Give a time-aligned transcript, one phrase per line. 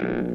[0.00, 0.33] Mm-hmm.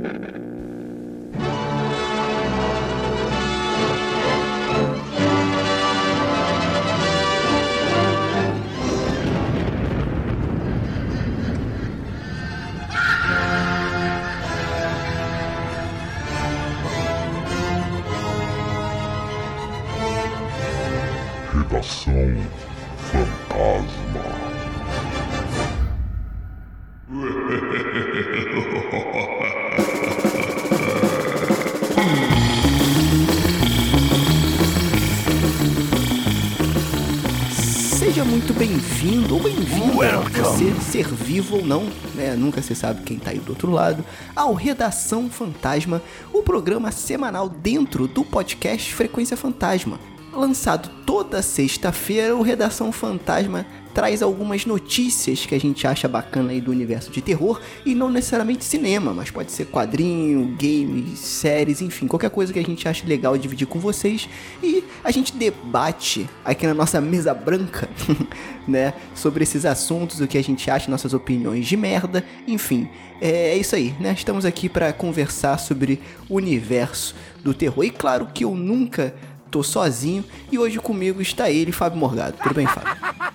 [40.89, 41.83] Ser vivo ou não,
[42.15, 42.35] né?
[42.35, 44.03] Nunca se sabe quem tá aí do outro lado,
[44.35, 46.01] ao Redação Fantasma,
[46.33, 49.99] o programa semanal dentro do podcast Frequência Fantasma.
[50.33, 53.67] Lançado toda sexta-feira, o Redação Fantasma
[53.99, 58.09] traz algumas notícias que a gente acha bacana aí do universo de terror e não
[58.09, 63.05] necessariamente cinema, mas pode ser quadrinho, games, séries, enfim, qualquer coisa que a gente ache
[63.05, 64.29] legal dividir com vocês
[64.63, 67.89] e a gente debate aqui na nossa mesa branca,
[68.65, 72.87] né, sobre esses assuntos, o que a gente acha, nossas opiniões de merda, enfim,
[73.21, 74.13] é isso aí, né?
[74.13, 77.83] Estamos aqui para conversar sobre o universo do terror.
[77.83, 79.13] E claro que eu nunca
[79.49, 82.37] tô sozinho e hoje comigo está ele, Fábio Morgado.
[82.41, 82.91] Tudo bem, Fábio?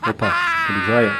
[0.09, 0.35] Opa,
[0.67, 1.13] tudo jóia?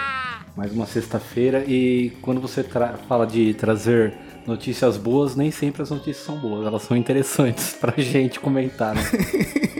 [0.57, 2.65] Mais uma sexta-feira e quando você
[3.09, 4.15] fala de trazer
[4.47, 9.03] notícias boas, nem sempre as notícias são boas, elas são interessantes pra gente comentar, né?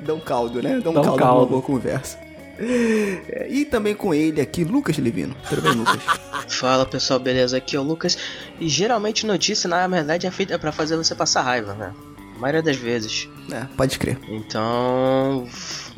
[0.00, 0.78] Dá um caldo, né?
[0.78, 1.46] Dá um Dá um caldo, numa caldo.
[1.46, 2.18] boa conversa.
[2.58, 5.34] É, E também com ele aqui, Lucas Levino.
[5.48, 5.98] Tudo bem, Lucas?
[6.48, 7.56] Fala pessoal, beleza?
[7.56, 8.16] Aqui é o Lucas.
[8.60, 11.92] E geralmente notícia, na verdade, é feita pra fazer você passar raiva, né?
[12.36, 13.28] A maioria das vezes.
[13.50, 14.18] É, pode crer.
[14.28, 15.48] Então,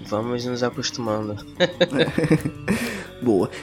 [0.06, 1.36] vamos nos acostumando.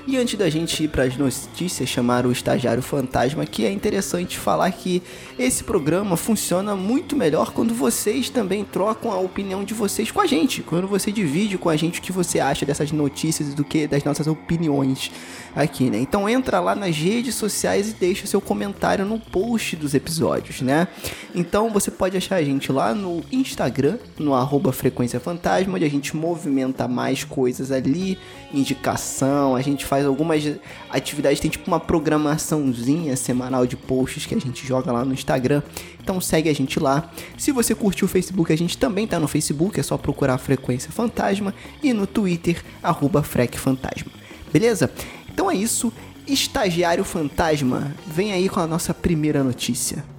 [0.08, 4.38] E antes da gente ir para as notícias, chamar o estagiário fantasma, que é interessante
[4.38, 5.02] falar que
[5.38, 10.28] esse programa funciona muito melhor quando vocês também trocam a opinião de vocês com a
[10.28, 13.88] gente, quando você divide com a gente o que você acha dessas notícias do que
[13.88, 15.12] das nossas opiniões
[15.56, 15.98] aqui, né?
[16.00, 20.88] Então entra lá nas redes sociais e deixa seu comentário no post dos episódios, né?
[21.34, 25.90] Então você pode achar a gente lá no Instagram, no arroba Frequência Fantasma, onde a
[25.90, 28.18] gente movimenta mais coisas ali,
[28.54, 30.44] indicação, a gente faz algumas
[30.90, 35.62] atividades, tem tipo uma programaçãozinha semanal de posts que a gente joga lá no Instagram.
[36.02, 37.12] Então segue a gente lá.
[37.38, 40.92] Se você curtiu o Facebook, a gente também tá no Facebook, é só procurar Frequência
[40.92, 44.12] Fantasma e no Twitter, arroba Fantasma.
[44.52, 44.92] Beleza?
[45.32, 45.92] Então é isso.
[46.28, 50.15] Estagiário Fantasma, vem aí com a nossa primeira notícia.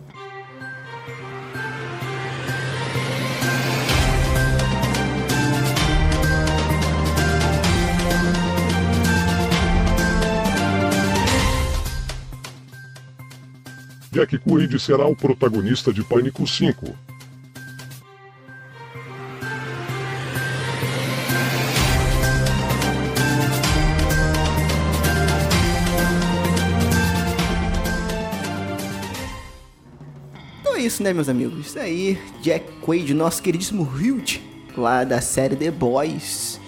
[14.17, 16.87] Jack Quaid será o protagonista de Pânico 5.
[30.61, 31.67] Então é isso, né, meus amigos?
[31.67, 34.41] Isso aí, Jack Quaid, nosso queridíssimo Hugh,
[34.79, 36.59] lá da série The Boys,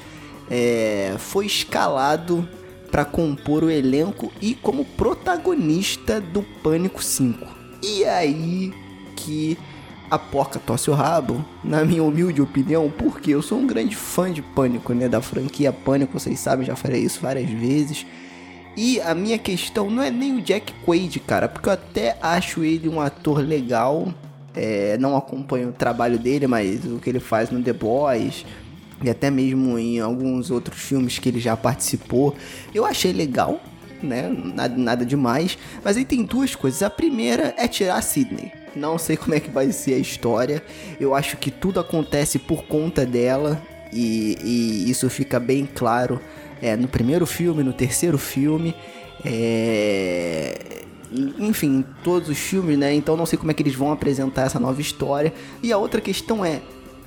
[0.50, 2.46] é, foi escalado
[2.90, 7.46] para compor o elenco e como protagonista do Pânico 5.
[7.82, 8.72] E aí
[9.16, 9.58] que
[10.10, 14.32] a porca tosse o rabo, na minha humilde opinião, porque eu sou um grande fã
[14.32, 18.06] de Pânico, né, da franquia Pânico, vocês sabem, já falei isso várias vezes.
[18.76, 22.62] E a minha questão não é nem o Jack Quaid, cara, porque eu até acho
[22.62, 24.12] ele um ator legal.
[24.54, 28.44] É, não acompanho o trabalho dele, mas o que ele faz no The Boys
[29.02, 32.36] e até mesmo em alguns outros filmes que ele já participou,
[32.74, 33.60] eu achei legal,
[34.02, 34.28] né?
[34.54, 35.56] Nada, nada demais.
[35.84, 36.82] Mas aí tem duas coisas.
[36.82, 38.52] A primeira é tirar Sidney.
[38.74, 40.62] Não sei como é que vai ser a história.
[41.00, 43.60] Eu acho que tudo acontece por conta dela.
[43.92, 46.20] E, e isso fica bem claro
[46.60, 48.74] é, no primeiro filme, no terceiro filme.
[49.24, 50.84] É...
[51.38, 52.92] Enfim, todos os filmes, né?
[52.94, 55.32] Então não sei como é que eles vão apresentar essa nova história.
[55.62, 56.60] E a outra questão é: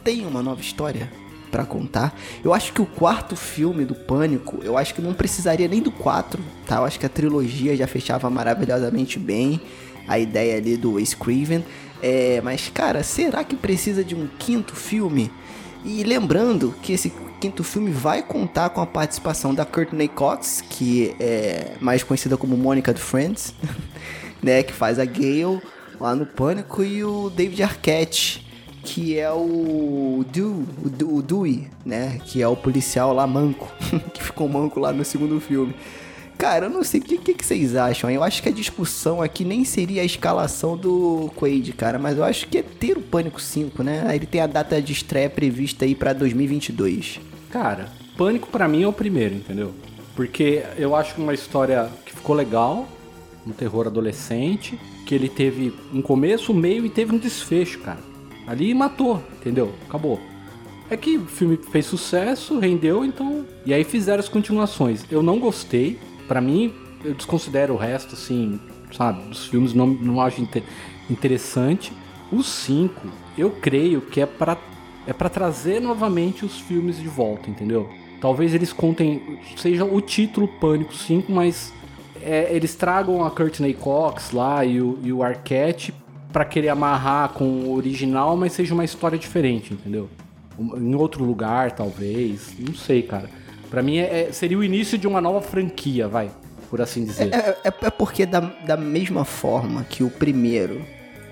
[0.04, 1.21] tem uma nova história?
[1.52, 2.18] Pra contar.
[2.44, 5.92] Eu acho que o quarto filme do Pânico, eu acho que não precisaria nem do
[5.92, 6.78] 4, tá?
[6.78, 9.60] Eu acho que a trilogia já fechava maravilhosamente bem
[10.08, 11.64] a ideia ali do Wes Craven.
[12.02, 15.30] É, mas, cara, será que precisa de um quinto filme?
[15.84, 21.16] E lembrando que esse quinto filme vai contar com a participação da Courtney Cox, que
[21.20, 23.54] é mais conhecida como Mônica do Friends,
[24.42, 24.64] né?
[24.64, 25.62] Que faz a Gale
[26.00, 28.48] lá no Pânico, e o David Arquette,
[28.84, 32.20] que é o, Du, o, Dewey, né?
[32.26, 33.72] Que é o policial lá manco,
[34.14, 35.74] que ficou manco lá no segundo filme.
[36.38, 38.10] Cara, eu não sei o que, que, que vocês acham.
[38.10, 42.24] Eu acho que a discussão aqui nem seria a escalação do Quaid, cara, mas eu
[42.24, 44.04] acho que é ter o Pânico 5, né?
[44.16, 47.20] Ele tem a data de estreia prevista aí pra 2022.
[47.52, 49.72] Cara, Pânico pra mim é o primeiro, entendeu?
[50.16, 52.88] Porque eu acho uma história que ficou legal,
[53.46, 58.11] um terror adolescente, que ele teve um começo, um meio e teve um desfecho, cara.
[58.48, 59.74] Ali matou, entendeu?
[59.88, 60.20] Acabou.
[60.90, 63.46] É que o filme fez sucesso, rendeu, então.
[63.66, 65.06] E aí fizeram as continuações.
[65.10, 65.98] Eu não gostei.
[66.28, 66.74] Pra mim,
[67.04, 68.60] eu desconsidero o resto, assim,
[68.92, 69.24] sabe?
[69.24, 70.64] Dos filmes não, não acho inter
[71.10, 71.94] interessante.
[72.32, 73.08] Os cinco,
[73.38, 74.58] eu creio que é para
[75.08, 77.90] é para trazer novamente os filmes de volta, entendeu?
[78.20, 81.74] Talvez eles contem, seja o título Pânico 5, mas
[82.22, 85.92] é, eles tragam a Courtney Cox lá e o, e o Arquette
[86.32, 90.10] para querer amarrar com o original, mas seja uma história diferente, entendeu?
[90.60, 92.54] Em outro lugar, talvez.
[92.60, 93.30] Não sei, cara.
[93.70, 96.30] Pra mim é, é, seria o início de uma nova franquia, vai.
[96.70, 97.34] Por assim dizer.
[97.34, 100.82] É, é, é porque da, da mesma forma que o primeiro,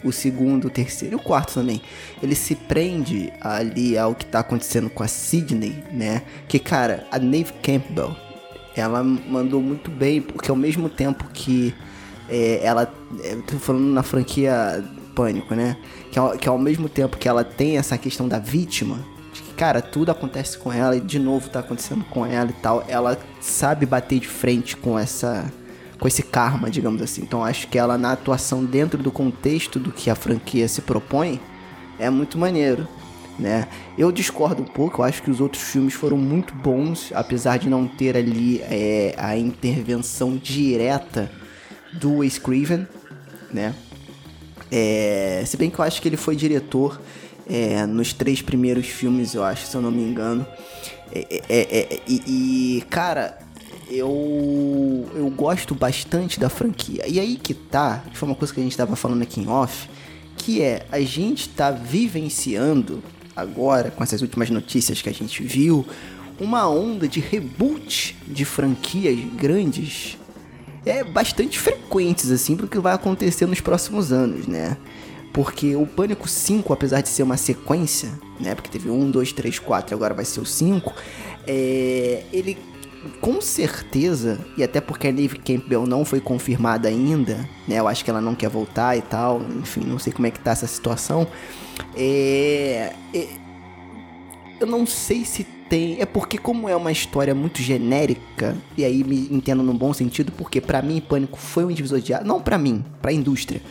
[0.04, 1.82] o segundo, o terceiro e o quarto também,
[2.22, 6.24] ele se prende ali ao que tá acontecendo com a Sidney, né?
[6.48, 8.16] Que, cara, a Neve Campbell,
[8.76, 11.74] ela mandou muito bem, porque ao mesmo tempo que
[12.30, 12.94] é, ela.
[13.24, 14.84] Eu tô falando na franquia
[15.16, 15.76] Pânico, né?
[16.12, 19.00] Que, ao, que ao mesmo tempo que ela tem essa questão da vítima,
[19.34, 22.54] de que, cara, tudo acontece com ela e de novo tá acontecendo com ela e
[22.54, 25.52] tal, ela sabe bater de frente com essa.
[26.00, 27.22] com esse karma, digamos assim.
[27.22, 31.40] Então acho que ela, na atuação dentro do contexto do que a franquia se propõe,
[31.98, 32.88] é muito maneiro.
[33.38, 33.70] Né?
[33.98, 37.70] Eu discordo um pouco, eu acho que os outros filmes foram muito bons, apesar de
[37.70, 41.32] não ter ali é, a intervenção direta
[41.94, 42.88] do Wes Craven,
[43.52, 43.74] né?
[44.72, 47.02] É, se bem que eu acho que ele foi diretor
[47.50, 50.46] é, nos três primeiros filmes, eu acho, se eu não me engano.
[51.12, 53.40] É, é, é, é e, e, cara,
[53.90, 57.08] eu, eu gosto bastante da franquia.
[57.08, 59.90] E aí que tá, foi uma coisa que a gente tava falando aqui em off,
[60.38, 63.04] que é a gente tá vivenciando
[63.36, 65.86] agora, com essas últimas notícias que a gente viu,
[66.40, 70.18] uma onda de reboot de franquias grandes
[70.86, 74.78] é bastante frequentes, assim, pro que vai acontecer nos próximos anos, né?
[75.34, 78.10] Porque o Pânico 5, apesar de ser uma sequência,
[78.40, 78.56] né?
[78.56, 80.94] Porque teve 1, 2, 3, 4 e agora vai ser o 5,
[81.48, 82.24] é...
[82.34, 82.58] ele
[83.22, 87.80] com certeza, e até porque a Neve Campbell não foi confirmada ainda, né?
[87.80, 90.40] Eu acho que ela não quer voltar e tal, enfim, não sei como é que
[90.40, 91.26] tá essa situação.
[91.96, 93.28] É, é,
[94.60, 96.02] eu não sei se tem.
[96.02, 100.32] É porque, como é uma história muito genérica, e aí me entendo no bom sentido,
[100.32, 102.28] porque para mim Pânico foi um divisor de águas.
[102.28, 103.62] Não para mim, pra indústria.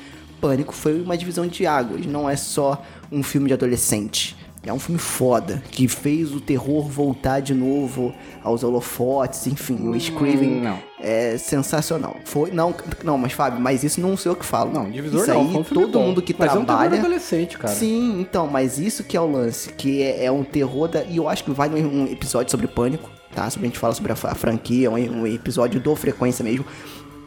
[0.41, 4.37] Pânico foi uma divisão de águas, não é só um filme de adolescente.
[4.63, 8.13] É um filme foda, que fez o terror voltar de novo
[8.43, 10.79] aos holofotes, enfim, o Screaming não.
[11.01, 12.17] é sensacional.
[12.25, 12.75] Foi, não,
[13.05, 14.73] não, mas Fábio, mas isso não sei o que falo.
[14.73, 16.07] Não, divisor isso não, aí, um todo bom.
[16.07, 16.99] mundo que Mas é um trabalha...
[16.99, 17.73] adolescente, cara.
[17.73, 21.03] Sim, então, mas isso que é o lance, que é, é um terror da...
[21.05, 23.49] E eu acho que vai num episódio sobre Pânico, tá?
[23.49, 26.67] Sobre a gente fala sobre a, a franquia, um, um episódio do Frequência mesmo.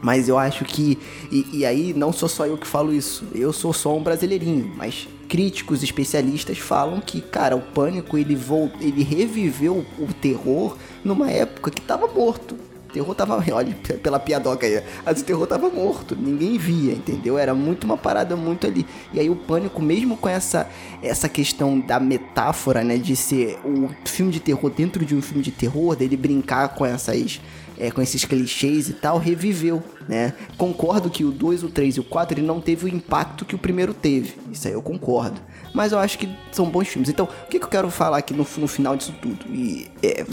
[0.02, 0.98] Mas eu acho que.
[1.30, 3.24] E, e, aí, não sou só eu que falo isso.
[3.32, 4.72] Eu sou só um brasileirinho.
[4.76, 8.70] Mas críticos, especialistas falam que, cara, o pânico ele, volt...
[8.82, 12.54] ele reviveu o terror numa época que tava morto.
[12.54, 13.42] O terror tava.
[13.50, 14.82] Olha, pela piadoca aí.
[15.02, 16.14] Mas o terror tava morto.
[16.14, 17.38] Ninguém via, entendeu?
[17.38, 18.84] Era muito uma parada muito ali.
[19.10, 20.68] E aí o pânico, mesmo com essa,
[21.02, 22.98] essa questão da metáfora, né?
[22.98, 26.84] De ser o filme de terror dentro de um filme de terror, dele brincar com
[26.84, 27.40] essas
[27.78, 30.34] é, com esses clichês e tal, reviveu, né?
[30.56, 33.54] Concordo que o 2, o 3 e o 4 ele não teve o impacto que
[33.54, 34.34] o primeiro teve.
[34.50, 35.40] Isso aí eu concordo.
[35.74, 37.08] Mas eu acho que são bons filmes.
[37.08, 39.46] Então, o que, que eu quero falar aqui no, no final disso tudo?
[39.48, 40.24] E, é,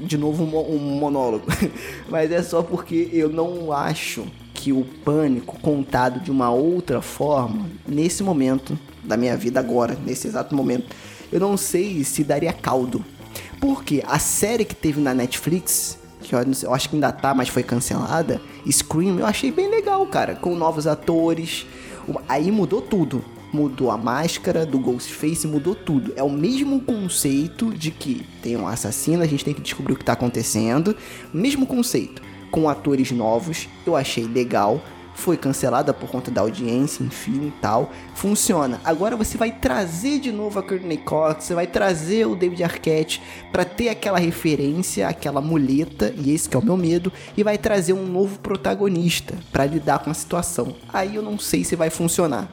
[0.00, 1.46] de novo, um, um monólogo.
[2.08, 7.68] Mas é só porque eu não acho que o pânico contado de uma outra forma,
[7.86, 10.94] nesse momento da minha vida agora, nesse exato momento,
[11.30, 13.04] eu não sei se daria caldo.
[13.60, 15.98] Porque a série que teve na Netflix,
[16.34, 20.34] eu, eu, acho que ainda tá, mas foi cancelada, Scream, eu achei bem legal, cara,
[20.34, 21.66] com novos atores.
[22.28, 23.24] Aí mudou tudo.
[23.50, 26.12] Mudou a máscara do Ghostface, mudou tudo.
[26.16, 29.96] É o mesmo conceito de que tem um assassino, a gente tem que descobrir o
[29.96, 30.94] que tá acontecendo.
[31.32, 32.20] Mesmo conceito,
[32.50, 34.82] com atores novos, eu achei legal
[35.18, 37.90] foi cancelada por conta da audiência, enfim, tal.
[38.14, 38.80] Funciona.
[38.84, 43.20] Agora você vai trazer de novo a Courtney Cox, você vai trazer o David Arquette
[43.50, 47.58] para ter aquela referência, aquela muleta, e esse que é o meu medo, e vai
[47.58, 50.74] trazer um novo protagonista para lidar com a situação.
[50.92, 52.48] Aí eu não sei se vai funcionar.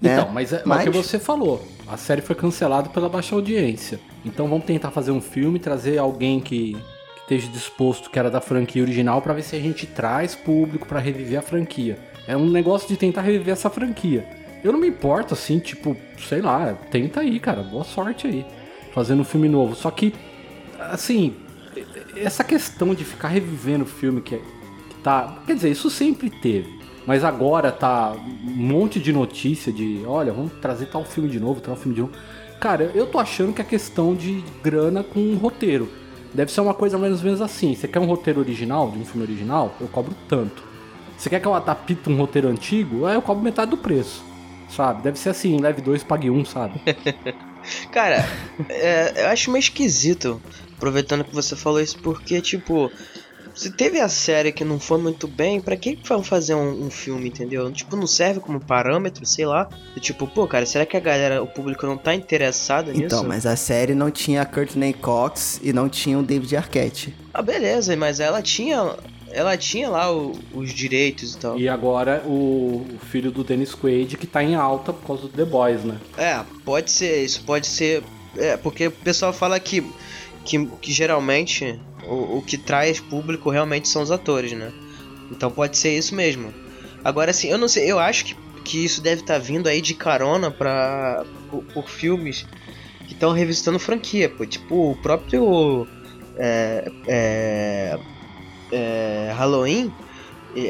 [0.00, 0.12] Né?
[0.12, 0.86] Então, mas é, mas...
[0.86, 1.66] o que você falou.
[1.88, 3.98] A série foi cancelada pela baixa audiência.
[4.24, 6.76] Então vamos tentar fazer um filme, trazer alguém que
[7.22, 11.00] esteja disposto, que era da franquia original, para ver se a gente traz público para
[11.00, 11.98] reviver a franquia.
[12.26, 14.26] É um negócio de tentar reviver essa franquia.
[14.62, 18.46] Eu não me importo, assim, tipo, sei lá, tenta aí, cara, boa sorte aí,
[18.92, 19.74] fazendo um filme novo.
[19.74, 20.14] Só que,
[20.78, 21.34] assim,
[22.16, 25.42] essa questão de ficar revivendo o filme que, que tá.
[25.46, 26.80] Quer dizer, isso sempre teve.
[27.04, 31.60] Mas agora tá um monte de notícia de, olha, vamos trazer tal filme de novo,
[31.60, 32.12] tal filme de novo.
[32.60, 35.88] Cara, eu tô achando que é questão de grana com roteiro.
[36.34, 37.74] Deve ser uma coisa mais ou menos assim.
[37.74, 39.74] Você quer um roteiro original, de um filme original?
[39.80, 40.62] Eu cobro tanto.
[41.16, 43.06] Você quer que eu adapte um roteiro antigo?
[43.06, 44.24] Aí eu cobro metade do preço.
[44.68, 45.02] Sabe?
[45.02, 46.80] Deve ser assim, leve dois, pague um, sabe?
[47.92, 48.26] Cara,
[48.68, 50.40] é, eu acho meio esquisito,
[50.76, 52.90] aproveitando que você falou isso, porque, tipo,
[53.54, 56.90] se teve a série que não foi muito bem, para que vão fazer um, um,
[56.90, 57.70] filme, entendeu?
[57.70, 59.68] Tipo, não serve como parâmetro, sei lá.
[60.00, 63.04] Tipo, pô, cara, será que a galera, o público não tá interessado nisso?
[63.04, 67.14] Então, mas a série não tinha a Courtney Cox e não tinha o David Arquette.
[67.32, 68.96] Ah, beleza, mas ela tinha
[69.34, 71.58] ela tinha lá o, os direitos e tal.
[71.58, 75.28] E agora o, o, filho do Dennis Quaid que tá em alta por causa do
[75.30, 75.98] The Boys, né?
[76.18, 78.02] É, pode ser, isso pode ser.
[78.36, 79.82] É, porque o pessoal fala que,
[80.44, 84.72] que, que geralmente o, o que traz público realmente são os atores, né?
[85.30, 86.52] Então pode ser isso mesmo.
[87.04, 89.80] Agora, assim, eu não sei, eu acho que, que isso deve estar tá vindo aí
[89.80, 92.44] de carona pra, por, por filmes
[93.06, 94.46] que estão revisitando franquia, pô.
[94.46, 95.86] Tipo, o próprio.
[96.38, 97.98] É, é,
[98.72, 99.94] é, Halloween,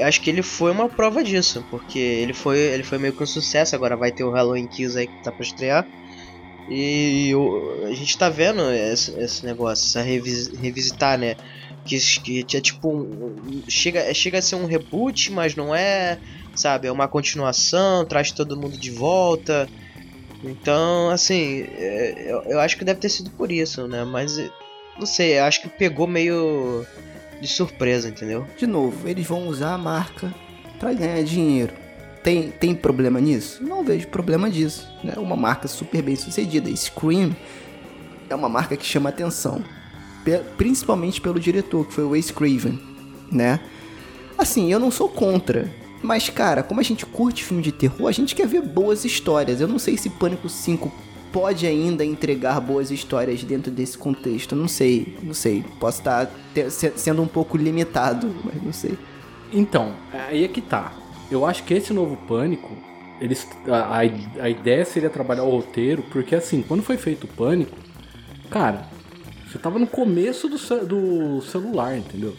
[0.05, 3.27] acho que ele foi uma prova disso, porque ele foi, ele foi meio que um
[3.27, 3.75] sucesso.
[3.77, 5.87] Agora vai ter o Halloween Kills aí que tá pra estrear.
[6.69, 11.37] E o, a gente tá vendo esse, esse negócio, essa revis, revisitar, né?
[11.85, 11.99] Que,
[12.45, 16.19] que é tipo um, chega, chega a ser um reboot, mas não é,
[16.54, 16.87] sabe?
[16.87, 19.69] É uma continuação, traz todo mundo de volta.
[20.45, 24.04] Então, assim, é, eu, eu acho que deve ter sido por isso, né?
[24.04, 24.38] Mas
[24.99, 26.87] não sei, eu acho que pegou meio
[27.40, 28.47] de surpresa, entendeu?
[28.57, 30.33] De novo, eles vão usar a marca
[30.78, 31.82] para ganhar dinheiro.
[32.23, 33.62] Tem, tem problema nisso?
[33.62, 34.88] Não vejo problema disso.
[35.02, 35.14] É né?
[35.17, 36.75] uma marca super bem sucedida.
[36.75, 37.35] Scream
[38.31, 39.62] é uma marca que chama atenção.
[40.57, 42.79] Principalmente pelo diretor, que foi o Wes Craven,
[43.31, 43.59] né?
[44.38, 45.69] Assim, eu não sou contra.
[46.00, 49.61] Mas, cara, como a gente curte filme de terror, a gente quer ver boas histórias.
[49.61, 50.93] Eu não sei se Pânico 5
[51.33, 54.55] pode ainda entregar boas histórias dentro desse contexto.
[54.55, 55.64] Não sei, não sei.
[55.81, 56.31] Posso estar
[56.97, 58.97] sendo um pouco limitado, mas não sei.
[59.52, 60.93] Então, aí é que tá.
[61.33, 62.77] Eu acho que esse novo Pânico,
[63.19, 64.01] eles, a,
[64.43, 67.75] a, ideia seria trabalhar o roteiro, porque assim, quando foi feito o Pânico,
[68.51, 68.87] cara,
[69.47, 72.37] você tava no começo do, do celular, entendeu?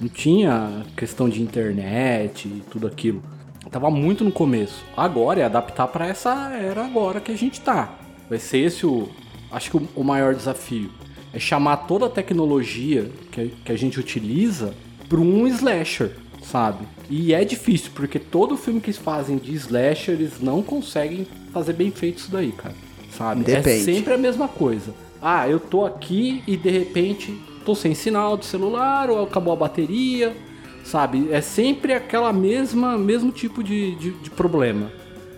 [0.00, 3.20] Não tinha questão de internet e tudo aquilo.
[3.68, 4.84] Tava muito no começo.
[4.96, 7.98] Agora é adaptar para essa era agora que a gente tá.
[8.28, 9.08] Vai ser esse o.
[9.50, 10.90] Acho que o, maior desafio.
[11.32, 14.72] É chamar toda a tecnologia que, que a gente utiliza
[15.08, 16.12] para um slasher
[16.50, 16.86] sabe?
[17.10, 21.72] E é difícil, porque todo filme que eles fazem de slasher, eles não conseguem fazer
[21.72, 22.74] bem feito isso daí, cara.
[23.10, 23.40] Sabe?
[23.42, 23.90] É Depende.
[23.90, 24.94] É sempre a mesma coisa.
[25.20, 29.56] Ah, eu tô aqui e de repente tô sem sinal de celular ou acabou a
[29.56, 30.36] bateria,
[30.84, 31.28] sabe?
[31.32, 34.92] É sempre aquela mesma mesmo tipo de, de, de problema.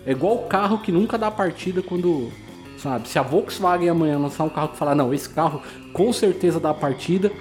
[0.05, 2.31] É igual o carro que nunca dá partida quando,
[2.77, 3.07] sabe?
[3.07, 5.61] Se a Volkswagen amanhã lançar um carro que falar, não, esse carro
[5.93, 7.31] com certeza dá partida,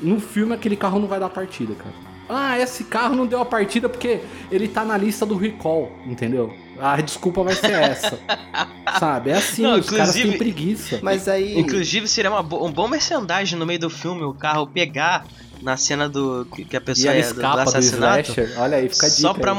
[0.00, 2.11] no filme aquele carro não vai dar partida, cara.
[2.34, 4.20] Ah, esse carro não deu a partida porque
[4.50, 6.52] ele tá na lista do recall, entendeu?
[6.78, 8.18] A desculpa vai ser essa.
[8.98, 9.30] Sabe?
[9.30, 10.98] É assim, não, os caras têm preguiça.
[11.02, 11.58] Mas aí.
[11.58, 15.24] Inclusive, seria uma, um bom merchandising no meio do filme o carro pegar
[15.60, 16.46] na cena do.
[16.46, 18.32] que a pessoa e é do, do assassinato.
[18.32, 19.20] Do Olha aí, fica a dica.
[19.20, 19.54] Só pra,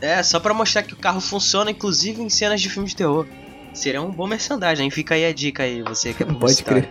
[0.00, 3.26] é, só pra mostrar que o carro funciona, inclusive em cenas de filme de terror.
[3.72, 4.90] Seria um bom merchandising.
[4.90, 6.88] Fica aí a dica aí, você que é Pode crer.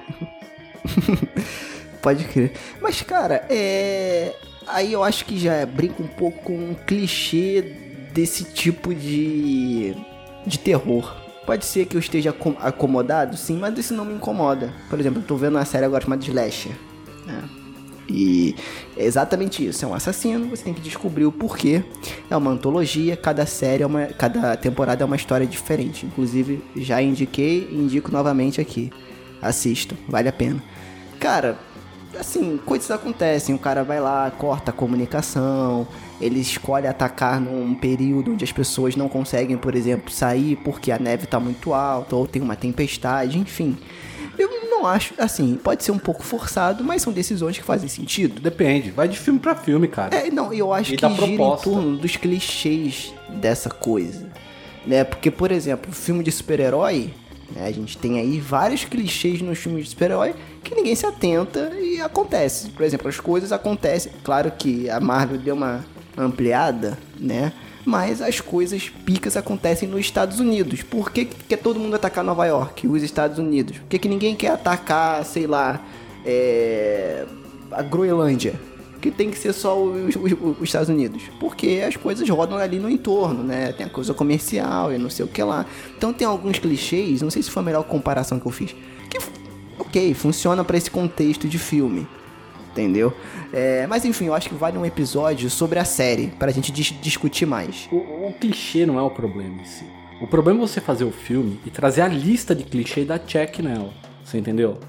[2.02, 2.54] Pode crer.
[2.82, 4.34] Mas, cara, é
[4.68, 7.62] aí eu acho que já brinca um pouco com um clichê
[8.14, 9.96] desse tipo de,
[10.46, 11.16] de terror.
[11.46, 14.74] Pode ser que eu esteja acomodado, sim, mas isso não me incomoda.
[14.90, 16.72] Por exemplo, eu tô vendo uma série agora chamada Slasher.
[17.26, 17.44] Né?
[18.08, 18.56] E
[18.96, 19.84] é exatamente isso.
[19.84, 21.84] É um assassino, você tem que descobrir o porquê.
[22.30, 26.06] É uma antologia, cada série, é uma, cada temporada é uma história diferente.
[26.06, 28.92] Inclusive, já indiquei e indico novamente aqui.
[29.42, 30.64] Assistam, vale a pena.
[31.20, 31.58] Cara,
[32.20, 33.54] assim, coisas acontecem.
[33.56, 35.88] O cara vai lá, corta a comunicação,
[36.20, 41.00] ele escolhe atacar num período onde as pessoas não conseguem, por exemplo, sair porque a
[41.00, 43.78] neve tá muito alta ou tem uma tempestade, enfim.
[44.38, 48.42] Eu não acho, assim, pode ser um pouco forçado, mas são decisões que fazem sentido.
[48.42, 50.16] Depende, vai de filme para filme, cara.
[50.16, 51.70] É, não, eu acho e que gira proposta.
[51.70, 54.28] em torno dos clichês dessa coisa,
[54.86, 55.04] né?
[55.04, 57.14] Porque, por exemplo, filme de super-herói,
[57.54, 57.68] Né?
[57.68, 60.34] A gente tem aí vários clichês nos filmes de super-herói
[60.64, 62.70] que ninguém se atenta e acontece.
[62.70, 64.12] Por exemplo, as coisas acontecem.
[64.24, 65.86] Claro que a Marvel deu uma
[66.18, 67.54] ampliada, né?
[67.86, 70.82] Mas as coisas picas acontecem nos Estados Unidos.
[70.84, 73.78] Por que, que quer todo mundo atacar Nova York, os Estados Unidos?
[73.78, 75.82] Por que, que ninguém quer atacar, sei lá,
[76.26, 77.26] é...
[77.72, 78.54] a Groenlândia?
[79.04, 81.24] Que tem que ser só os, os, os, Estados Unidos.
[81.38, 83.74] Porque as coisas rodam ali no entorno, né?
[83.74, 85.66] Tem a coisa comercial e não sei o que lá.
[85.98, 88.74] Então tem alguns clichês, não sei se foi a melhor comparação que eu fiz,
[89.10, 89.20] que,
[89.78, 92.08] ok, funciona para esse contexto de filme.
[92.72, 93.14] Entendeu?
[93.52, 96.96] É, mas enfim, eu acho que vale um episódio sobre a série, pra gente dis
[97.02, 97.88] discutir mais.
[97.92, 99.86] O, o, clichê não é o problema em si.
[100.22, 103.20] O problema é você fazer o filme e trazer a lista de clichê e dar
[103.20, 103.92] check nela.
[104.24, 104.80] Você entendeu?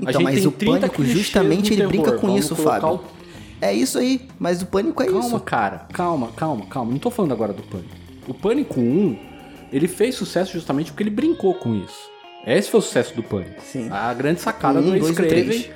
[0.00, 2.94] Então, mas o Pânico justamente ele brinca com Vamos isso, Fábio.
[2.94, 3.15] O
[3.60, 5.28] é isso aí, mas o Pânico é calma, isso.
[5.30, 6.90] Calma, cara, calma, calma, calma.
[6.92, 7.94] Não tô falando agora do Pânico.
[8.28, 9.18] O Pânico 1,
[9.72, 12.10] ele fez sucesso justamente porque ele brincou com isso.
[12.46, 13.60] Esse foi o sucesso do Pânico.
[13.62, 13.88] Sim.
[13.90, 15.70] A grande sacada um, do escreve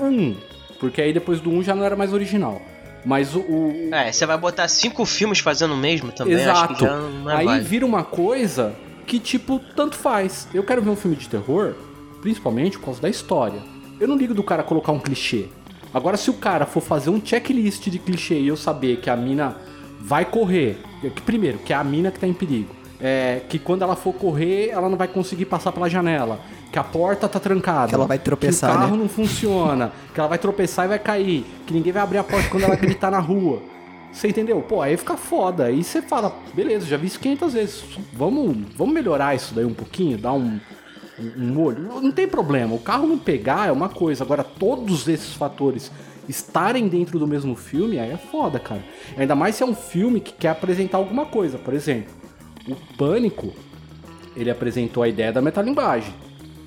[0.00, 0.36] um,
[0.78, 2.60] porque aí depois do 1 já não era mais original.
[3.04, 6.34] Mas o, o, É, você vai botar cinco filmes fazendo o mesmo também.
[6.34, 6.86] Exato.
[6.86, 8.74] É aí vira uma coisa
[9.06, 10.48] que, tipo, tanto faz.
[10.54, 11.74] Eu quero ver um filme de terror,
[12.22, 13.60] principalmente por causa da história.
[14.00, 15.46] Eu não ligo do cara colocar um clichê.
[15.94, 19.16] Agora, se o cara for fazer um checklist de clichê e eu saber que a
[19.16, 19.56] mina
[20.00, 23.82] vai correr, que, primeiro, que é a mina que tá em perigo, é, que quando
[23.82, 26.40] ela for correr, ela não vai conseguir passar pela janela,
[26.72, 29.02] que a porta tá trancada, que ela vai tropeçar, que o carro né?
[29.02, 32.48] não funciona, que ela vai tropeçar e vai cair, que ninguém vai abrir a porta
[32.48, 33.62] quando ela gritar na rua.
[34.12, 34.60] Você entendeu?
[34.62, 35.66] Pô, aí fica foda.
[35.66, 37.84] Aí você fala, beleza, já vi isso 500 vezes.
[38.12, 40.60] Vamos, vamos melhorar isso daí um pouquinho, dar um,
[41.18, 41.80] um molho.
[42.00, 42.74] Não tem problema.
[42.74, 44.24] O carro não pegar é uma coisa.
[44.24, 45.90] Agora, todos esses fatores
[46.28, 48.82] estarem dentro do mesmo filme, aí é foda, cara.
[49.16, 51.58] Ainda mais se é um filme que quer apresentar alguma coisa.
[51.58, 52.12] Por exemplo,
[52.68, 53.52] o Pânico,
[54.36, 56.14] ele apresentou a ideia da metalinguagem.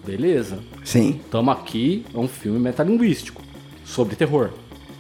[0.06, 0.60] Beleza.
[0.86, 1.20] Sim.
[1.30, 3.42] Tamo aqui, é um filme metalinguístico.
[3.84, 4.52] Sobre terror.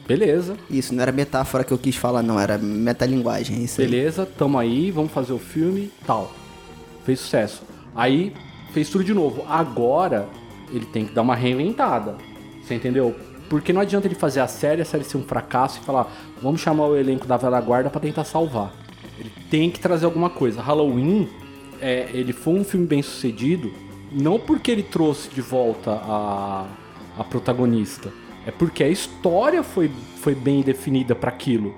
[0.08, 0.56] Beleza.
[0.70, 2.40] Isso, não era metáfora que eu quis falar, não.
[2.40, 3.64] Era metalinguagem.
[3.64, 4.30] Isso Beleza, aí.
[4.38, 6.34] tamo aí, vamos fazer o filme, tal.
[7.06, 7.62] Fez sucesso.
[7.94, 8.34] Aí
[8.78, 9.44] fez tudo de novo.
[9.50, 10.30] Agora
[10.72, 12.16] ele tem que dar uma reinventada.
[12.62, 13.16] Você entendeu?
[13.50, 16.62] Porque não adianta ele fazer a série, a série ser um fracasso e falar, vamos
[16.62, 18.72] chamar o elenco da Velha Guarda para tentar salvar.
[19.18, 20.62] Ele tem que trazer alguma coisa.
[20.62, 21.28] Halloween,
[21.82, 23.74] é, ele foi um filme bem sucedido,
[24.12, 26.68] não porque ele trouxe de volta a,
[27.18, 28.12] a protagonista,
[28.46, 31.74] é porque a história foi, foi bem definida para aquilo.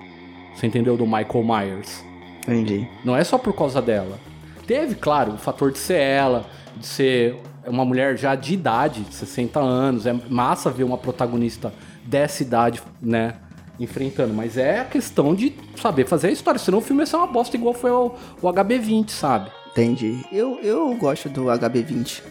[0.54, 0.98] Você entendeu?
[0.98, 2.04] Do Michael Myers.
[2.42, 2.86] Entendi.
[3.06, 4.20] Não é só por causa dela.
[4.68, 6.46] Teve, claro, o fator de ser ela,
[6.78, 10.06] de ser uma mulher já de idade, 60 anos.
[10.06, 13.36] É massa ver uma protagonista dessa idade, né?
[13.80, 17.16] Enfrentando, mas é a questão de saber fazer a história, senão o filme ia ser
[17.16, 19.50] uma bosta igual foi o, o HB20, sabe?
[19.72, 20.22] Entendi.
[20.32, 22.22] Eu, eu gosto do HB20.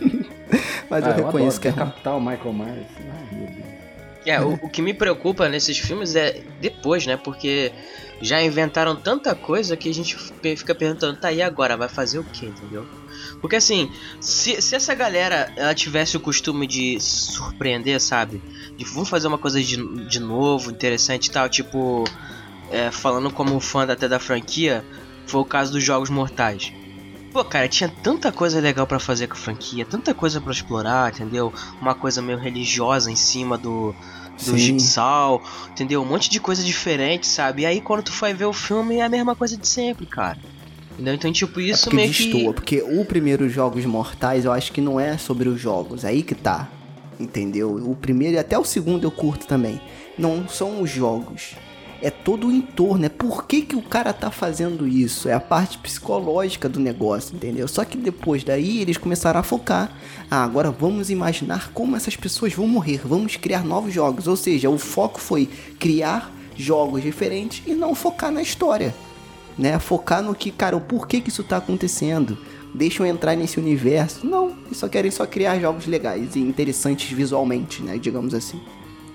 [0.90, 1.72] mas ah, eu reconheço eu que é.
[1.72, 2.86] Capital Michael Myers.
[2.98, 3.70] Ai, meu Deus.
[4.26, 7.16] É, o, o que me preocupa nesses filmes é depois, né?
[7.16, 7.72] Porque
[8.20, 10.16] já inventaram tanta coisa que a gente
[10.56, 11.76] fica perguntando, tá, e agora?
[11.76, 12.86] Vai fazer o que, entendeu?
[13.40, 18.42] Porque assim, se, se essa galera ela tivesse o costume de surpreender, sabe?
[18.76, 19.76] De vamos fazer uma coisa de,
[20.06, 22.04] de novo, interessante e tal, tipo.
[22.70, 24.84] É, falando como fã até da franquia,
[25.26, 26.72] foi o caso dos Jogos Mortais.
[27.32, 31.12] Pô, cara, tinha tanta coisa legal para fazer com a franquia, tanta coisa para explorar,
[31.12, 31.52] entendeu?
[31.80, 33.94] Uma coisa meio religiosa em cima do,
[34.44, 36.02] do Jigsaw, entendeu?
[36.02, 37.62] Um monte de coisa diferente, sabe?
[37.62, 40.38] E aí quando tu vai ver o filme é a mesma coisa de sempre, cara.
[40.92, 41.14] Entendeu?
[41.14, 42.52] Então, tipo, isso é meio destoa, que...
[42.52, 46.34] porque o primeiro Jogos Mortais eu acho que não é sobre os jogos, aí que
[46.34, 46.68] tá.
[47.18, 47.74] Entendeu?
[47.74, 49.80] O primeiro e até o segundo eu curto também.
[50.18, 51.54] Não são os jogos.
[52.02, 55.40] É todo o entorno, é por que, que o cara tá fazendo isso, é a
[55.40, 57.68] parte psicológica do negócio, entendeu?
[57.68, 59.94] Só que depois daí eles começaram a focar.
[60.30, 64.26] Ah, agora vamos imaginar como essas pessoas vão morrer, vamos criar novos jogos.
[64.26, 65.46] Ou seja, o foco foi
[65.78, 68.94] criar jogos diferentes e não focar na história
[69.60, 69.78] né?
[69.78, 72.38] Focar no que, cara, o porquê que isso tá acontecendo.
[72.74, 74.26] Deixam entrar nesse universo.
[74.26, 77.98] Não, eles só querem só criar jogos legais e interessantes visualmente, né?
[77.98, 78.58] Digamos assim.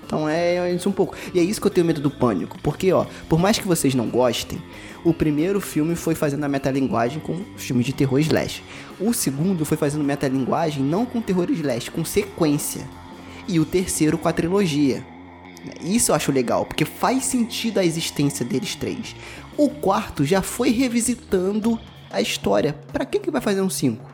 [0.06, 1.16] Então é isso um pouco.
[1.34, 2.56] E é isso que eu tenho medo do pânico.
[2.62, 4.62] Porque, ó, por mais que vocês não gostem,
[5.04, 8.62] o primeiro filme foi fazendo a metalinguagem com filmes de terror slash.
[9.00, 12.86] O segundo foi fazendo metalinguagem não com terror slash, com sequência.
[13.48, 15.04] E o terceiro com a trilogia.
[15.82, 19.16] Isso eu acho legal, porque faz sentido a existência deles três.
[19.56, 22.74] O quarto já foi revisitando a história.
[22.92, 24.04] Para que que vai fazer um 5?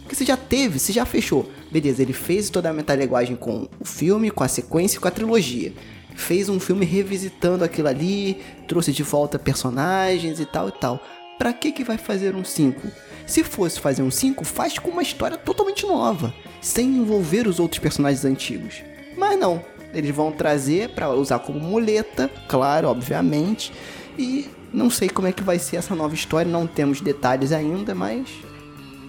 [0.00, 1.48] Porque você já teve, você já fechou.
[1.70, 5.72] Beleza, ele fez toda a metalinguagem com o filme, com a sequência com a trilogia.
[6.16, 11.00] Fez um filme revisitando aquilo ali, trouxe de volta personagens e tal e tal.
[11.38, 12.88] Pra que que vai fazer um 5?
[13.24, 17.78] Se fosse fazer um 5, faz com uma história totalmente nova, sem envolver os outros
[17.78, 18.82] personagens antigos.
[19.16, 19.62] Mas não,
[19.94, 23.72] eles vão trazer para usar como muleta, claro, obviamente,
[24.18, 27.94] e não sei como é que vai ser essa nova história, não temos detalhes ainda,
[27.94, 28.28] mas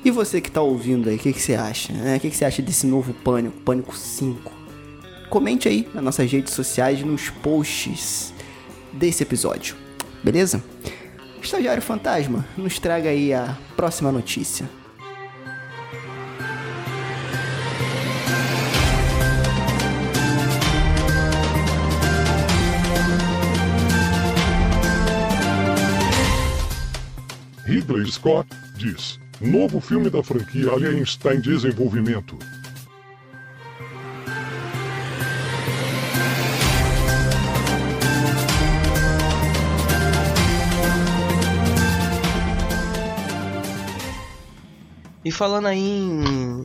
[0.04, 1.92] e você que tá ouvindo aí, o que, que você acha?
[1.92, 2.16] né?
[2.16, 4.52] O que, que você acha desse novo Pânico, Pânico 5?
[5.30, 8.34] Comente aí nas nossas redes sociais, nos posts
[8.94, 9.76] desse episódio,
[10.24, 10.64] beleza?
[11.42, 14.70] Estagiário Fantasma, nos traga aí a próxima notícia.
[27.90, 32.38] Ridley Scott diz: Novo filme da franquia Alien está em desenvolvimento.
[45.26, 46.64] E falando aí em,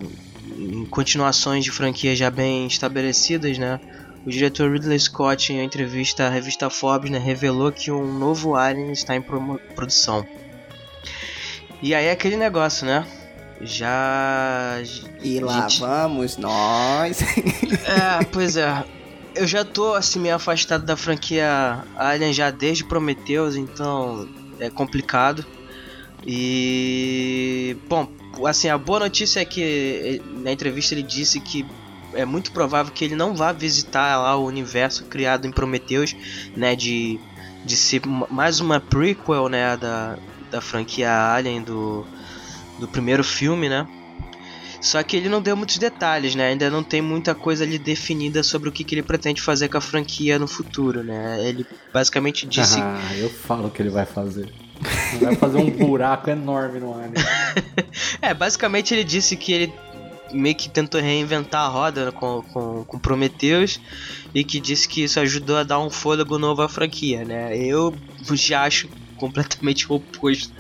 [0.58, 3.80] em continuações de franquias já bem estabelecidas, né?
[4.26, 8.92] O diretor Ridley Scott, em entrevista à revista Forbes, né, revelou que um novo Alien
[8.92, 10.26] está em produção.
[11.84, 13.06] E aí é aquele negócio, né?
[13.60, 14.76] Já.
[15.22, 17.18] E lá gente- vamos nós.
[17.86, 18.84] É, pois é.
[19.34, 24.26] Eu já tô assim meio afastado da franquia Alien já desde Prometheus, então
[24.58, 25.44] é complicado.
[26.26, 28.08] E bom,
[28.46, 31.66] assim, a boa notícia é que eh, na entrevista ele disse que
[32.14, 36.14] é muito provável que ele não vá visitar lá o universo criado em Prometheus,
[36.56, 37.18] né, de
[37.64, 40.16] de ser ma- mais uma prequel, né, da
[40.54, 42.06] da franquia Alien do
[42.78, 43.86] do primeiro filme, né?
[44.80, 46.48] Só que ele não deu muitos detalhes, né?
[46.48, 49.78] Ainda não tem muita coisa ali definida sobre o que, que ele pretende fazer com
[49.78, 51.38] a franquia no futuro, né?
[51.40, 52.80] Ele basicamente disse.
[52.80, 54.52] Ah, eu falo o que ele vai fazer.
[55.14, 57.14] Ele vai fazer um buraco enorme no Alien.
[58.20, 59.72] É, basicamente ele disse que ele
[60.32, 63.80] meio que tentou reinventar a roda com, com, com Prometheus
[64.34, 67.56] e que disse que isso ajudou a dar um fôlego novo à franquia, né?
[67.56, 67.94] Eu
[68.32, 70.52] já acho completamente oposto.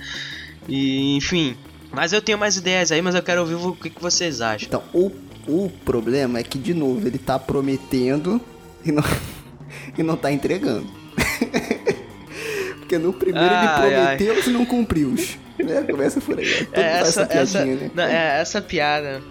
[0.68, 1.56] E, enfim.
[1.92, 4.66] Mas eu tenho mais ideias aí, mas eu quero ouvir o que, que vocês acham.
[4.66, 5.12] Então, o,
[5.46, 8.40] o problema é que, de novo, ele tá prometendo
[8.84, 9.04] e não,
[9.96, 10.86] e não tá entregando.
[12.80, 15.14] Porque no primeiro Ai, ele prometeu e não cumpriu.
[15.58, 15.82] Né?
[15.88, 16.46] Começa por aí.
[16.46, 17.26] Mundo faz essa, essa,
[17.58, 17.90] piadinha, né?
[17.94, 19.22] não, é, essa piada.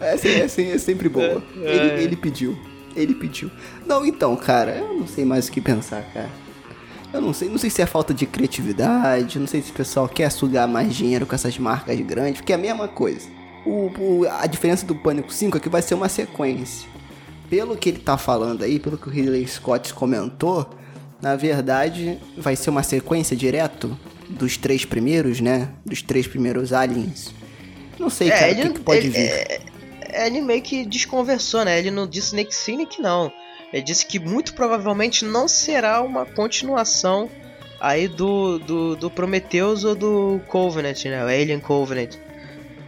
[0.00, 1.42] Essa, essa é sempre boa.
[1.62, 1.74] É.
[1.74, 2.56] Ele, ele pediu.
[2.94, 3.50] Ele pediu.
[3.86, 6.30] Não, então, cara, eu não sei mais o que pensar, cara.
[7.12, 10.08] Eu não sei, não sei se é falta de criatividade, não sei se o pessoal
[10.08, 13.28] quer sugar mais dinheiro com essas marcas grandes, porque é a mesma coisa.
[13.64, 16.88] O, o- a diferença do Pânico 5 é que vai ser uma sequência.
[17.48, 20.68] Pelo que ele tá falando aí, pelo que o Ridley Scott comentou,
[21.20, 25.70] na verdade vai ser uma sequência direto dos três primeiros, né?
[25.86, 27.32] Dos três primeiros aliens.
[27.98, 29.18] Não sei, cara, o que, que pode ele, vir.
[29.18, 29.60] é-
[30.10, 31.78] é, ele meio que desconversou, né?
[31.78, 33.32] Ele não disse nem que sim nem que não.
[33.72, 37.30] Ele disse que muito provavelmente não será uma continuação
[37.80, 41.22] aí do, do, do Prometheus ou do Covenant, né?
[41.24, 42.14] O Alien Covenant.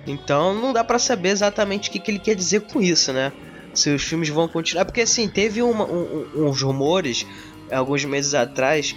[0.07, 3.33] Então não dá pra saber exatamente o que, que ele quer dizer com isso, né?
[3.75, 4.85] Se os filmes vão continuar.
[4.85, 7.27] Porque assim, teve uma- um- um- uns rumores
[7.71, 8.95] alguns meses atrás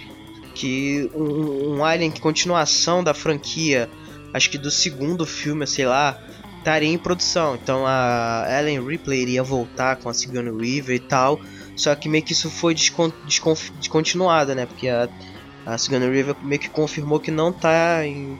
[0.54, 3.88] que um, um Alien que continuação da franquia,
[4.32, 6.18] acho que do segundo filme, sei lá,
[6.58, 7.54] estaria em produção.
[7.62, 11.38] Então a Ellen Ripley iria voltar com a Sigourney Weaver e tal.
[11.76, 14.66] Só que meio que isso foi descontinuado, né?
[14.66, 15.08] Porque a,
[15.66, 18.38] a Sigourney Weaver meio que confirmou que não tá, em,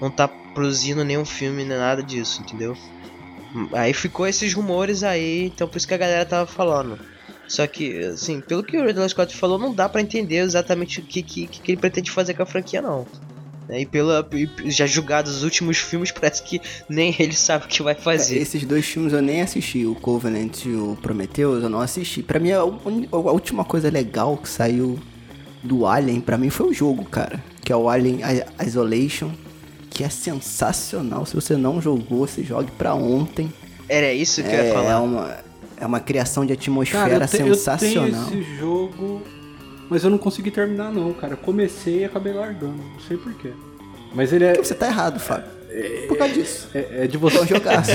[0.00, 2.74] não tá produzindo nenhum filme nem nada disso, entendeu?
[3.54, 6.98] Hum, Aí ficou esses rumores aí, então por isso que a galera tava falando.
[7.48, 11.06] Só que, assim, pelo que o Ridley Scott falou, não dá pra entender exatamente o
[11.06, 13.06] que, que, que ele pretende fazer com a franquia, não.
[13.68, 17.68] Né, E pela, e já julgados os últimos filmes, parece que nem ele sabe o
[17.68, 18.38] que vai É, fazer.
[18.38, 22.22] esses dois filmes eu nem assisti, o Covenant e o Prometheus, eu não assisti.
[22.22, 22.64] Pra mim, a, a
[23.32, 24.98] última coisa legal que saiu
[25.62, 27.42] do Alien, pra mim, foi o jogo, cara.
[27.64, 28.18] Que é o Alien
[28.66, 29.30] Isolation,
[29.88, 31.24] que é sensacional.
[31.24, 33.52] Se você não jogou, você jogue pra ontem.
[33.88, 34.90] Era isso que eu ia É, falar.
[34.92, 35.36] é uma,
[35.78, 38.26] é uma criação de atmosfera Cara, eu, te- eu sensacional.
[38.26, 39.22] tenho esse jogo,
[39.92, 41.36] mas eu não consegui terminar não, cara.
[41.36, 43.50] Comecei e acabei largando, não sei porquê.
[44.14, 45.50] Mas ele é, Você tá errado, Fábio.
[46.08, 46.68] Por causa disso.
[46.74, 47.46] é, é de você...
[47.46, 47.92] Jogaço.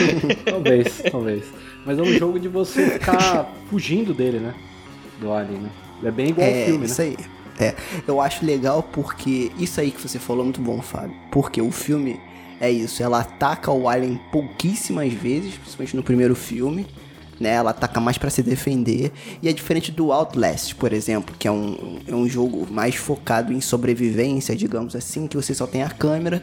[0.44, 1.44] talvez, talvez.
[1.84, 4.54] Mas é um jogo de você ficar fugindo dele, né?
[5.20, 5.70] Do Alien, né?
[6.04, 7.08] É bem igual ao É, filme, isso né?
[7.08, 7.16] aí.
[7.60, 7.74] É,
[8.06, 11.14] eu acho legal porque isso aí que você falou é muito bom, Fábio.
[11.30, 12.20] Porque o filme
[12.60, 16.86] é isso, ela ataca o Alien pouquíssimas vezes, principalmente no primeiro filme,
[17.40, 17.50] né?
[17.50, 21.52] Ela ataca mais pra se defender e é diferente do Outlast, por exemplo, que é
[21.52, 25.90] um, é um jogo mais focado em sobrevivência, digamos assim, que você só tem a
[25.90, 26.42] câmera,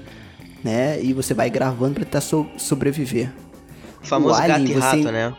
[0.63, 1.01] né?
[1.01, 3.31] E você vai gravando pra tentar so- sobreviver.
[4.03, 5.35] O famoso Alien, gato rato, você- né?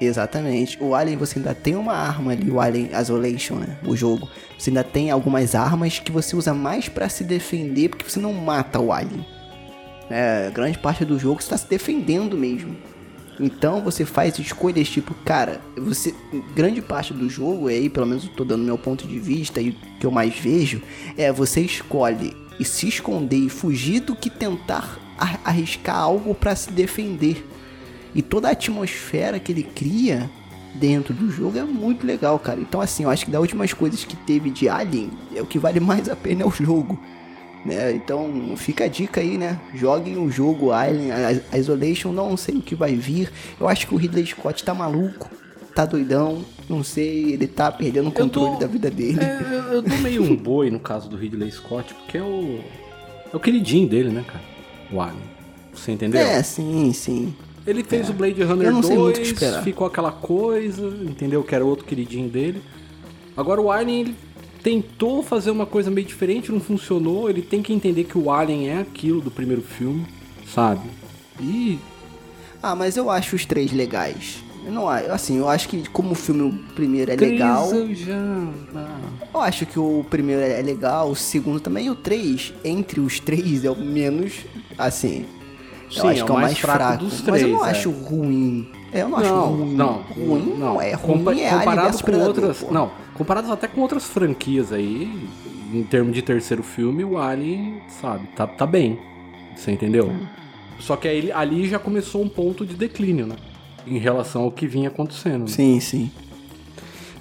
[0.00, 0.76] Exatamente.
[0.82, 3.78] O Alien você ainda tem uma arma ali, o Alien Isolation, né?
[3.86, 4.28] O jogo.
[4.58, 8.32] Você ainda tem algumas armas que você usa mais pra se defender, porque você não
[8.32, 9.24] mata o Alien.
[10.10, 12.76] É, grande parte do jogo você tá se defendendo mesmo.
[13.40, 16.14] Então você faz escolhas tipo, cara, você.
[16.54, 19.70] Grande parte do jogo, aí pelo menos eu tô dando meu ponto de vista e
[19.70, 20.80] o que eu mais vejo,
[21.16, 26.54] é você escolhe e se esconder e fugir do que tentar ar- arriscar algo pra
[26.54, 27.44] se defender.
[28.14, 30.30] E toda a atmosfera que ele cria
[30.74, 32.60] dentro do jogo é muito legal, cara.
[32.60, 35.58] Então, assim, eu acho que das últimas coisas que teve de Alien, é o que
[35.58, 36.98] vale mais a pena é o jogo.
[37.64, 37.92] Né?
[37.94, 39.58] Então, fica a dica aí, né?
[39.74, 41.08] Joguem o jogo Alien,
[41.56, 43.30] Isolation, não sei o que vai vir.
[43.58, 45.30] Eu acho que o Ridley Scott tá maluco,
[45.74, 49.18] tá doidão, não sei, ele tá perdendo o controle tô- da vida dele.
[49.20, 52.60] É, eu, eu dou meio um boi no caso do Ridley Scott, porque é o.
[53.32, 54.44] É o queridinho dele, né, cara?
[54.92, 55.22] O Alien.
[55.72, 56.20] Você entendeu?
[56.20, 57.34] É, sim, sim.
[57.66, 59.62] Ele fez o Blade Runner Eu não 2, sei muito o que esperar.
[59.64, 61.42] ficou aquela coisa, entendeu?
[61.42, 62.60] Que era outro queridinho dele.
[63.34, 64.14] Agora o Alien, ele
[64.64, 67.28] tentou fazer uma coisa meio diferente, não funcionou.
[67.28, 70.06] Ele tem que entender que o Alien é aquilo do primeiro filme,
[70.52, 70.88] sabe?
[71.38, 71.78] E
[72.62, 74.42] Ah, mas eu acho os três legais.
[74.64, 77.94] Eu não, assim, eu acho que como o filme o primeiro é três legal, eu
[77.94, 78.16] já...
[78.74, 79.00] ah,
[79.34, 83.20] Eu acho que o primeiro é legal, o segundo também, e o três, entre os
[83.20, 84.32] três, é o menos,
[84.78, 85.26] assim.
[85.90, 87.04] Sim, eu acho é que é o mais fraco.
[87.04, 87.78] dos mas eu não três, é.
[87.78, 88.66] acho ruim.
[88.94, 89.74] Eu não, acho não, ruim.
[89.74, 90.92] não, ruim não é.
[90.94, 92.72] Ruim Compa- é comparado com outras, pô.
[92.72, 95.28] não, comparados até com outras franquias aí,
[95.72, 98.98] em termos de terceiro filme, o Alien, sabe, tá, tá bem.
[99.56, 100.12] Você entendeu?
[100.78, 103.36] Só que aí, ali já começou um ponto de declínio, né?
[103.86, 105.42] Em relação ao que vinha acontecendo.
[105.42, 105.48] né?
[105.48, 106.10] Sim, sim.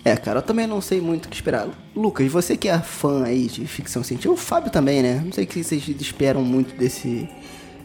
[0.05, 1.67] É, cara, eu também não sei muito o que esperar.
[1.95, 5.21] Lucas, você que é fã aí de ficção científica, o Fábio também, né?
[5.23, 7.27] Não sei o que vocês esperam muito desse.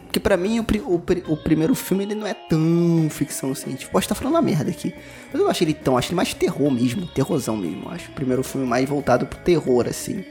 [0.09, 3.93] Porque pra mim o, o o primeiro filme ele não é tão ficção científica.
[3.93, 4.95] Posso estar falando uma merda aqui.
[5.27, 5.99] Mas eu não acho ele tão.
[5.99, 7.07] Acho ele mais terror mesmo.
[7.09, 7.83] Terrorzão mesmo.
[7.85, 10.25] Eu acho o primeiro filme mais voltado pro terror, assim.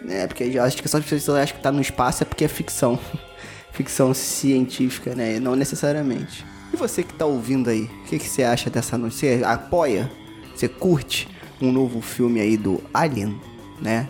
[0.00, 0.26] Né?
[0.26, 2.98] Porque acho que essas pessoas acham que tá no espaço é porque é ficção.
[3.72, 5.38] ficção científica, né?
[5.38, 6.42] Não necessariamente.
[6.72, 9.36] E você que tá ouvindo aí, o que, que você acha dessa notícia?
[9.36, 10.10] Você apoia?
[10.54, 11.28] Você curte
[11.60, 13.38] um novo filme aí do Alien,
[13.82, 14.08] né?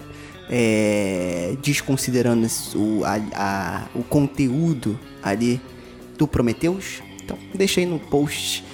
[0.52, 5.60] É, desconsiderando o, a- a- o conteúdo ali
[6.18, 7.00] do Prometheus?
[7.22, 8.64] Então, deixa aí no post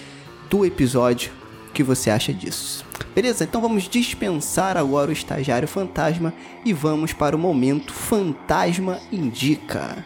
[0.49, 1.31] do episódio
[1.69, 2.83] o que você acha disso.
[3.15, 3.45] Beleza?
[3.45, 6.33] Então vamos dispensar agora o estagiário fantasma
[6.65, 10.03] e vamos para o momento Fantasma Indica.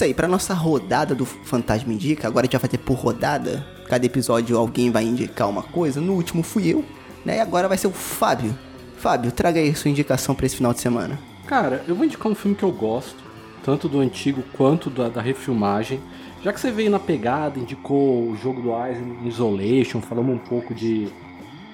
[0.00, 3.66] Isso aí, para nossa rodada do Fantasma Indica, agora a gente vai fazer por rodada.
[3.86, 6.00] Cada episódio alguém vai indicar uma coisa.
[6.00, 6.82] No último fui eu,
[7.22, 7.36] né?
[7.36, 8.58] E agora vai ser o Fábio.
[8.96, 11.18] Fábio, traga aí sua indicação para esse final de semana.
[11.46, 13.18] Cara, eu vou indicar um filme que eu gosto,
[13.62, 16.00] tanto do antigo quanto da, da refilmagem.
[16.42, 20.72] Já que você veio na pegada, indicou o jogo do Island Isolation, falamos um pouco
[20.74, 21.10] de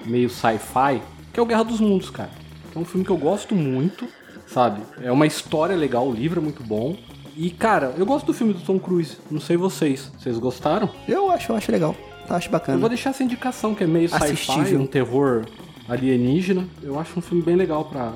[0.05, 2.31] meio sci-fi, que é o Guerra dos Mundos, cara.
[2.75, 4.05] É um filme que eu gosto muito,
[4.45, 4.81] sabe?
[5.01, 6.97] É uma história legal, o livro é muito bom.
[7.37, 9.17] E, cara, eu gosto do filme do Tom Cruise.
[9.29, 10.11] Não sei vocês.
[10.17, 10.89] Vocês gostaram?
[11.07, 11.95] Eu acho, eu acho legal.
[12.27, 12.79] Eu acho Eu bacana.
[12.79, 15.45] vou deixar essa indicação, que é meio sci-fi, um terror
[15.87, 16.67] alienígena.
[16.81, 18.13] Eu acho um filme bem legal pra...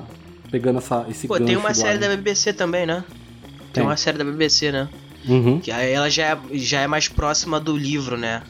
[0.50, 2.08] Pegando essa, esse Pô, tem uma série da.
[2.08, 3.04] BBC também, né?
[3.48, 3.82] Tem, Tem.
[3.84, 4.88] uma série da BBC, né?
[5.26, 8.42] Uhum, Que aí ela já é, já é mais próxima do livro, né?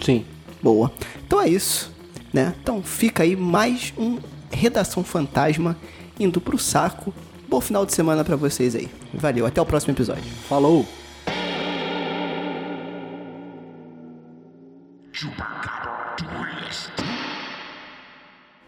[0.00, 0.24] sim.
[0.62, 0.92] Boa.
[1.26, 1.90] Então é isso,
[2.32, 2.54] né?
[2.62, 4.18] Então fica aí mais um
[4.52, 5.76] Redação Fantasma
[6.18, 7.14] indo pro saco.
[7.48, 8.88] Bom final de semana para vocês aí.
[9.14, 10.24] Valeu, até o próximo episódio.
[10.48, 10.86] Falou!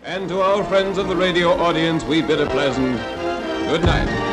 [0.03, 2.99] And to our friends of the radio audience, we bid a pleasant
[3.69, 4.30] good night.